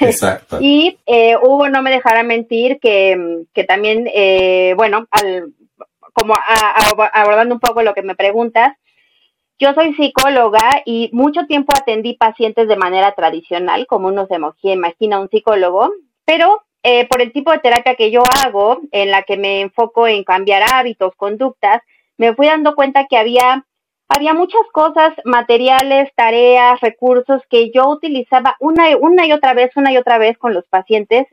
[0.00, 0.58] Exacto.
[0.60, 5.52] y eh, Hugo no me dejará mentir que, que también, eh, bueno, al,
[6.12, 6.34] como
[7.12, 8.72] abordando un poco lo que me preguntas,
[9.58, 14.36] yo soy psicóloga y mucho tiempo atendí pacientes de manera tradicional, como uno se
[14.70, 15.90] imagina un psicólogo,
[16.24, 20.06] pero eh, por el tipo de terapia que yo hago, en la que me enfoco
[20.06, 21.82] en cambiar hábitos, conductas,
[22.16, 23.65] me fui dando cuenta que había,
[24.08, 29.92] había muchas cosas, materiales, tareas, recursos que yo utilizaba una, una y otra vez, una
[29.92, 31.26] y otra vez con los pacientes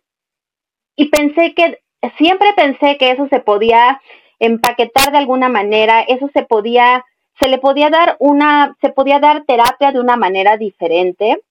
[0.95, 1.79] y pensé que,
[2.17, 4.01] siempre pensé que eso se podía
[4.39, 7.05] empaquetar de alguna manera, eso se podía,
[7.39, 11.41] se le podía dar una, se podía dar terapia de una manera diferente.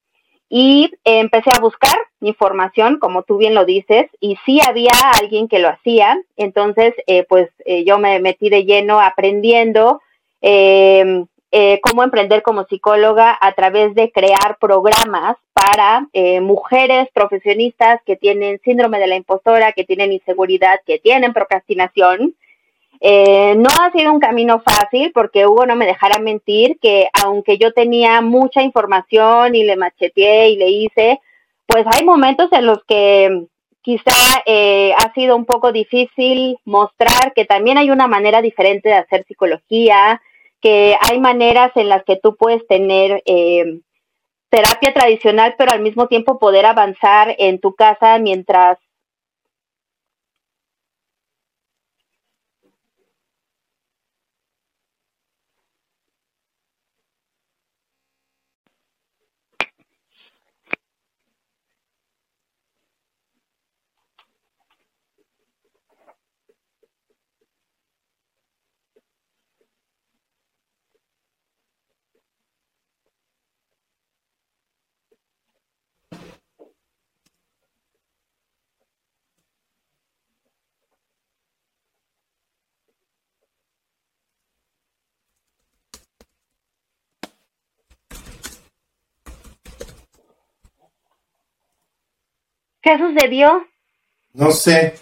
[0.55, 5.59] Y empecé a buscar información, como tú bien lo dices, y sí había alguien que
[5.59, 6.21] lo hacía.
[6.37, 10.03] Entonces, eh, pues eh, yo me metí de lleno aprendiendo
[10.43, 16.09] em, eh, cómo emprender como psicóloga a través de crear programas para
[16.41, 22.35] mujeres profesionistas que tienen síndrome de la impostora, que tienen inseguridad, que tienen procrastinación.
[23.05, 27.59] Eh, no ha sido un camino fácil porque Hugo no me dejara mentir que aunque
[27.59, 31.21] yo tenía mucha información y le macheteé y le hice,
[31.67, 33.47] pues hay momentos en los que
[33.81, 34.15] quizá
[34.47, 39.25] eh, ha sido un poco difícil mostrar que también hay una manera diferente de hacer
[39.27, 40.23] psicología,
[40.63, 43.81] que hay maneras en las que tú puedes tener eh,
[44.48, 48.79] terapia tradicional, pero al mismo tiempo poder avanzar en tu casa mientras
[92.83, 93.67] ¿Qué sucedió?
[94.35, 94.95] No sé.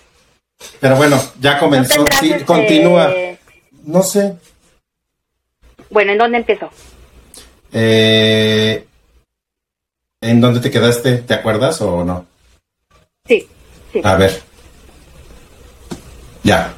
[0.81, 1.95] Pero bueno, ya comenzó.
[1.95, 3.11] tendrás, Sí, este, continúa.
[3.85, 4.37] No sé.
[5.89, 6.71] Bueno, ¿en dónde empezó?
[7.73, 8.87] Eh,
[10.21, 11.19] ¿En dónde te quedaste?
[11.19, 12.27] ¿Te acuerdas o no?
[13.27, 13.49] Sí,
[13.93, 14.01] sí.
[14.05, 14.43] A ver.
[16.43, 16.75] Ya.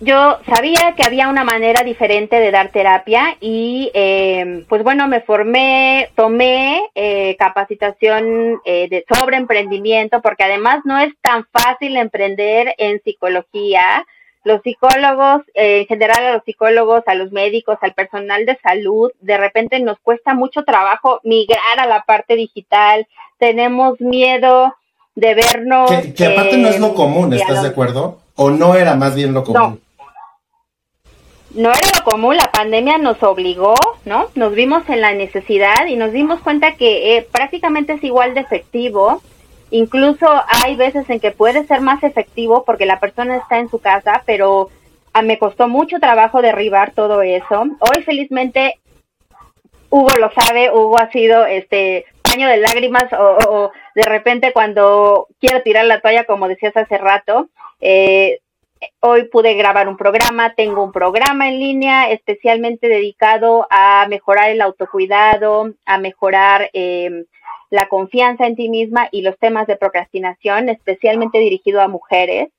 [0.00, 5.20] Yo sabía que había una manera diferente de dar terapia y eh, pues bueno, me
[5.20, 12.74] formé, tomé eh, capacitación eh, de sobre emprendimiento porque además no es tan fácil emprender
[12.78, 14.04] en psicología.
[14.42, 19.12] Los psicólogos, eh, en general a los psicólogos, a los médicos, al personal de salud,
[19.20, 23.06] de repente nos cuesta mucho trabajo migrar a la parte digital.
[23.38, 24.74] Tenemos miedo
[25.14, 25.90] de vernos.
[25.90, 28.18] Que, que aparte no es lo eh, común, ¿estás de acuerdo?
[28.34, 29.62] ¿O no era más bien lo común?
[29.62, 29.83] no
[31.70, 33.74] era lo común, la pandemia nos obligó,
[34.04, 34.28] ¿no?
[34.34, 38.40] Nos vimos en la necesidad y nos dimos cuenta que eh, prácticamente es igual de
[38.40, 39.22] efectivo.
[39.70, 40.26] Incluso
[40.64, 44.22] hay veces en que puede ser más efectivo porque la persona está en su casa,
[44.26, 44.70] pero
[45.12, 47.62] ah, me costó mucho trabajo derribar todo eso.
[47.80, 48.80] Hoy felizmente
[49.90, 55.28] Hugo lo sabe, Hugo ha sido este paño de lágrimas o, o de repente cuando
[55.40, 57.48] quiero tirar la toalla, como decías hace rato,
[57.80, 58.40] eh,
[59.00, 64.60] hoy pude grabar un programa, tengo un programa en línea especialmente dedicado a mejorar el
[64.60, 67.24] autocuidado, a mejorar eh,
[67.70, 72.50] la confianza en ti misma y los temas de procrastinación, especialmente dirigido a mujeres.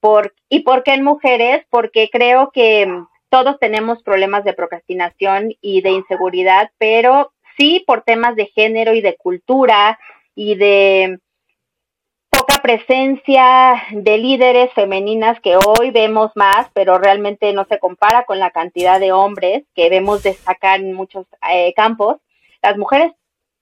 [0.00, 1.64] Por, ¿Y por qué en mujeres?
[1.70, 8.02] Porque creo que mm, todos tenemos problemas de procrastinación y de inseguridad, pero sí por
[8.02, 9.98] temas de género y de cultura
[10.34, 11.18] y de
[12.44, 18.38] poca presencia de líderes femeninas que hoy vemos más, pero realmente no se compara con
[18.38, 22.18] la cantidad de hombres que vemos destacar en muchos eh, campos.
[22.62, 23.12] Las mujeres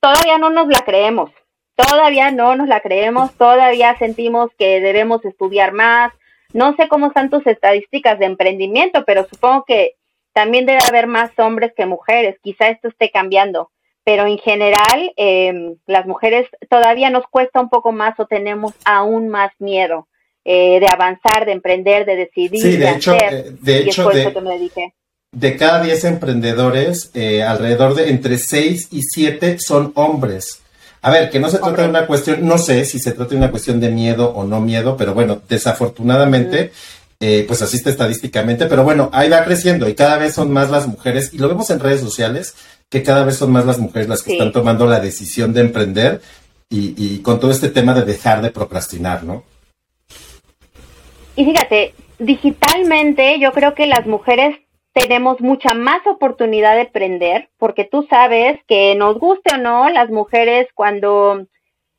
[0.01, 1.31] todavía no nos la creemos,
[1.77, 6.13] todavía no nos la creemos, todavía sentimos que debemos estudiar más.
[6.53, 9.95] No sé cómo están tus estadísticas de emprendimiento, pero supongo que
[10.33, 12.37] también debe haber más hombres que mujeres.
[12.43, 13.71] Quizá esto esté cambiando
[14.05, 19.29] pero en general eh, las mujeres todavía nos cuesta un poco más o tenemos aún
[19.29, 20.09] más miedo
[20.45, 23.33] eh, de avanzar, de emprender, de decidir, Sí, de de hecho, hacer.
[23.35, 24.95] eh, de hecho, por de- eso que me dediqué.
[25.35, 30.61] De cada 10 emprendedores, eh, alrededor de entre 6 y 7 son hombres.
[31.01, 33.37] A ver, que no se trata de una cuestión, no sé si se trata de
[33.37, 36.73] una cuestión de miedo o no miedo, pero bueno, desafortunadamente,
[37.21, 40.71] eh, pues así está estadísticamente, pero bueno, ahí va creciendo y cada vez son más
[40.71, 42.55] las mujeres, y lo vemos en redes sociales,
[42.93, 44.37] que cada vez son más las mujeres las que Sí.
[44.37, 46.21] están tomando la decisión de emprender
[46.69, 49.43] y, y con todo este tema de dejar de procrastinar, ¿no?
[51.35, 54.57] Y fíjate, digitalmente yo creo que las mujeres
[54.93, 60.11] tenemos mucha más oportunidad de emprender, porque tú sabes que nos guste o no, las
[60.11, 61.47] mujeres cuando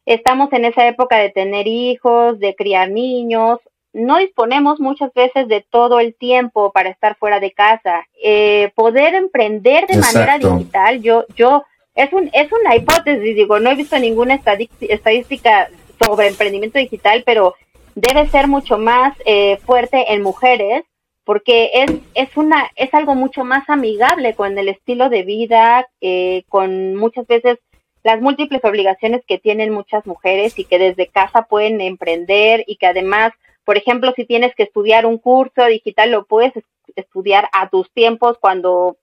[0.05, 3.57] estamos en esa época de tener hijos, de criar niños,
[3.93, 8.07] no disponemos muchas veces de todo el tiempo para estar fuera de casa.
[8.21, 11.63] Eh, poder emprender de manera digital, yo, yo,
[11.95, 15.69] es un, es una hipótesis, digo, no he visto ninguna estadística
[16.03, 17.55] sobre emprendimiento digital, pero
[17.95, 20.83] debe ser mucho más eh, fuerte en mujeres
[21.25, 26.43] porque es, es una, es algo mucho más amigable con el estilo de vida, eh,
[26.49, 27.59] con muchas veces
[28.03, 32.87] las múltiples obligaciones que tienen muchas mujeres y que desde casa pueden emprender y que
[32.87, 33.31] además,
[33.65, 36.63] por ejemplo, si tienes que estudiar un curso digital, lo puedes es-
[36.95, 38.97] estudiar a tus tiempos cuando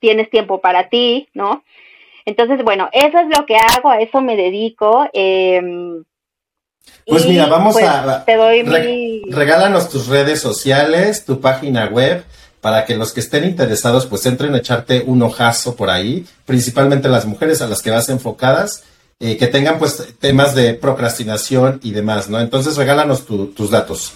[0.00, 1.62] tienes tiempo para ti, ¿no?
[2.24, 5.08] Entonces, bueno, eso es lo que hago, a eso me dedico.
[5.12, 5.60] eh,
[7.06, 8.24] Pues mira, vamos pues, a...
[8.24, 9.22] Te doy re- mi...
[9.30, 12.24] Regálanos tus redes sociales, tu página web,
[12.60, 17.08] para que los que estén interesados pues entren a echarte un ojazo por ahí, principalmente
[17.08, 18.84] las mujeres a las que vas enfocadas,
[19.20, 22.40] eh, que tengan pues temas de procrastinación y demás, ¿no?
[22.40, 24.14] Entonces regálanos tu- tus datos.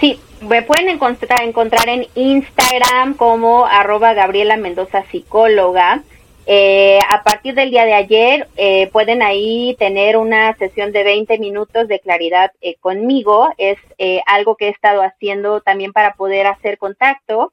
[0.00, 6.02] Sí, me pueden encontrar, encontrar en Instagram como arroba Gabriela Mendoza Psicóloga.
[6.50, 11.38] Eh, a partir del día de ayer eh, pueden ahí tener una sesión de 20
[11.38, 13.50] minutos de claridad eh, conmigo.
[13.58, 17.52] Es eh, algo que he estado haciendo también para poder hacer contacto.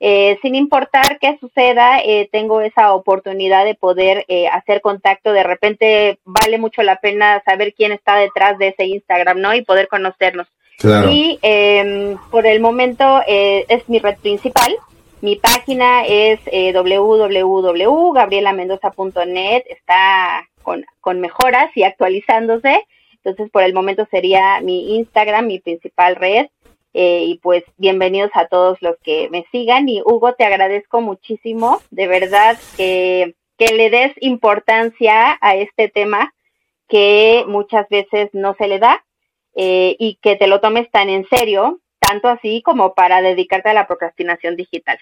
[0.00, 5.32] Eh, sin importar qué suceda, eh, tengo esa oportunidad de poder eh, hacer contacto.
[5.32, 9.54] De repente vale mucho la pena saber quién está detrás de ese Instagram, ¿no?
[9.54, 10.46] Y poder conocernos.
[10.78, 11.10] Claro.
[11.10, 14.72] Y eh, por el momento eh, es mi red principal.
[15.20, 19.64] Mi página es eh, www.gabrielamendoza.net.
[19.70, 22.84] Está con, con mejoras y actualizándose.
[23.24, 26.48] Entonces, por el momento sería mi Instagram, mi principal red.
[26.94, 29.88] Eh, y pues bienvenidos a todos los que me sigan.
[29.88, 31.82] Y Hugo, te agradezco muchísimo.
[31.90, 36.34] De verdad que que le des importancia a este tema
[36.88, 39.04] que muchas veces no se le da
[39.54, 43.74] eh, y que te lo tomes tan en serio, tanto así como para dedicarte a
[43.74, 44.98] la procrastinación digital.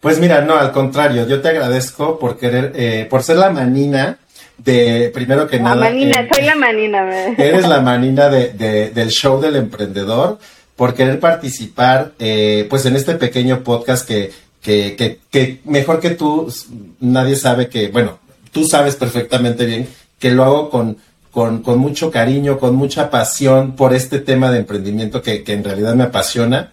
[0.00, 4.18] Pues mira, no, al contrario, yo te agradezco por querer, eh, por ser la manina
[4.58, 5.76] de, primero que la nada.
[5.76, 7.26] Manina, eh, soy la manina.
[7.38, 10.38] Eres la manina de, de- del show del emprendedor
[10.82, 16.10] por querer participar, eh, pues en este pequeño podcast que, que, que, que mejor que
[16.10, 16.52] tú,
[16.98, 18.18] nadie sabe que, bueno,
[18.50, 19.86] tú sabes perfectamente bien
[20.18, 20.96] que lo hago con,
[21.30, 25.62] con, con mucho cariño, con mucha pasión por este tema de emprendimiento que, que en
[25.62, 26.72] realidad me apasiona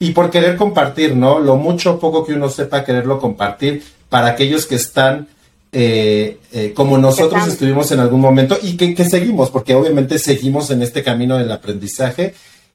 [0.00, 1.38] y por querer compartir, ¿no?
[1.38, 5.28] Lo mucho o poco que uno sepa quererlo compartir para aquellos que están
[5.70, 7.52] eh, eh, como nosotros están.
[7.52, 11.52] estuvimos en algún momento y que, que seguimos, porque obviamente seguimos en este camino del
[11.52, 12.34] aprendizaje.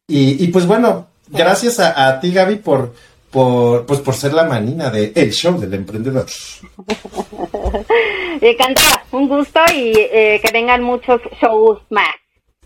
[0.10, 2.93] Y, y pues bueno, gracias a, a ti, Gaby, por,
[3.32, 6.26] por, pues por ser la manina de El Show del Emprendedor.
[8.41, 12.16] Encantada, un gusto y eh, que vengan muchos shows más.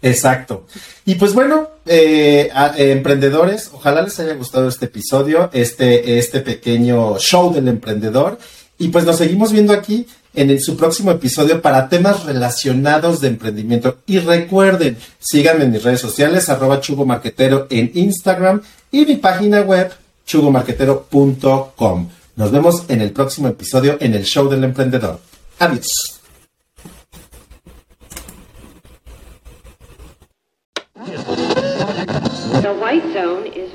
[0.01, 0.65] Exacto.
[1.05, 6.41] Y pues bueno, eh, a- eh, emprendedores, ojalá les haya gustado este episodio, este, este
[6.41, 8.37] pequeño show del emprendedor.
[8.77, 10.05] Y pues nos seguimos viendo aquí
[10.35, 13.97] en el- su próximo episodio para temas relacionados de emprendimiento.
[14.05, 18.61] Y recuerden, síganme en mis redes sociales, arroba Chugo Marquetero en Instagram
[18.91, 19.91] y mi página web,
[20.25, 22.09] chugomarquetero.com.
[22.35, 25.19] Nos vemos en el próximo episodio en el show del emprendedor.
[25.59, 25.87] Adiós.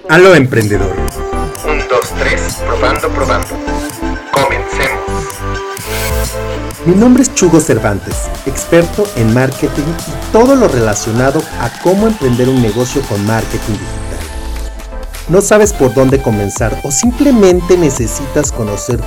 [0.09, 0.95] Aló emprendedor.
[1.69, 3.78] Un, dos, tres, probando, probando.
[6.89, 12.49] Mi nombre es Chugo Cervantes, experto en marketing y todo lo relacionado a cómo emprender
[12.49, 14.19] un negocio con marketing digital.
[15.29, 19.01] ¿No sabes por dónde comenzar o simplemente necesitas conocer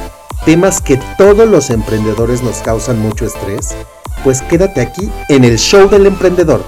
[0.45, 3.75] temas que todos los emprendedores nos causan mucho estrés?
[4.23, 6.63] Pues quédate aquí en el show del emprendedor